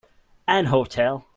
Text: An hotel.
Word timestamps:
An 0.47 0.65
hotel. 0.65 1.27